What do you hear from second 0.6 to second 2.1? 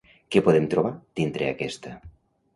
trobar dintre aquesta?